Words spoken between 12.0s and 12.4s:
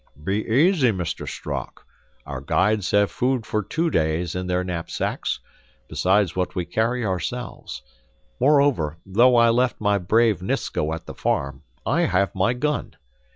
have